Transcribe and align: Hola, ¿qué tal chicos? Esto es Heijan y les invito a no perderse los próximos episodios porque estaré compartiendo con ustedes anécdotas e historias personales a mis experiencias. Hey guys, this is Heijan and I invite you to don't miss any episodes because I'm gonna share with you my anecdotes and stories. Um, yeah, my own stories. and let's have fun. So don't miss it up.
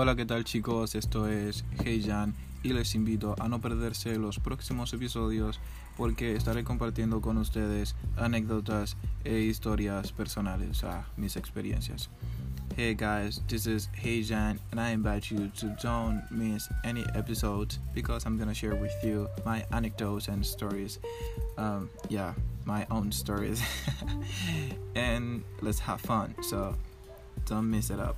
Hola, 0.00 0.14
¿qué 0.14 0.24
tal 0.24 0.44
chicos? 0.44 0.94
Esto 0.94 1.26
es 1.26 1.64
Heijan 1.84 2.32
y 2.62 2.72
les 2.72 2.94
invito 2.94 3.34
a 3.40 3.48
no 3.48 3.60
perderse 3.60 4.16
los 4.16 4.38
próximos 4.38 4.92
episodios 4.92 5.58
porque 5.96 6.36
estaré 6.36 6.62
compartiendo 6.62 7.20
con 7.20 7.36
ustedes 7.36 7.96
anécdotas 8.16 8.96
e 9.24 9.40
historias 9.40 10.12
personales 10.12 10.84
a 10.84 11.08
mis 11.16 11.34
experiencias. 11.34 12.10
Hey 12.76 12.94
guys, 12.94 13.42
this 13.48 13.66
is 13.66 13.90
Heijan 14.00 14.60
and 14.70 14.80
I 14.80 14.92
invite 14.92 15.34
you 15.34 15.48
to 15.58 15.66
don't 15.82 16.22
miss 16.30 16.68
any 16.84 17.04
episodes 17.16 17.80
because 17.92 18.24
I'm 18.24 18.38
gonna 18.38 18.54
share 18.54 18.76
with 18.76 18.94
you 19.02 19.26
my 19.44 19.64
anecdotes 19.72 20.28
and 20.28 20.46
stories. 20.46 21.00
Um, 21.56 21.90
yeah, 22.08 22.34
my 22.64 22.86
own 22.92 23.10
stories. 23.10 23.60
and 24.94 25.42
let's 25.60 25.80
have 25.80 26.00
fun. 26.00 26.36
So 26.42 26.76
don't 27.46 27.68
miss 27.68 27.90
it 27.90 27.98
up. 27.98 28.16